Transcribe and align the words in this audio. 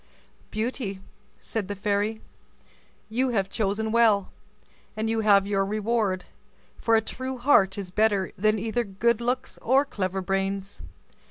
"Beauty," 0.49 0.99
said 1.41 1.67
the 1.67 1.75
fairy, 1.75 2.21
"you 3.07 3.29
have 3.29 3.51
chosen 3.51 3.91
well, 3.91 4.31
and 4.97 5.11
you 5.11 5.19
have 5.19 5.45
your 5.45 5.63
reward, 5.63 6.25
for 6.75 6.95
a 6.95 7.01
true 7.01 7.37
heart 7.37 7.77
is 7.77 7.91
better 7.91 8.31
than 8.35 8.57
either 8.57 8.83
good 8.83 9.21
looks 9.21 9.59
or 9.61 9.85
clever 9.85 10.23
brains. 10.23 10.81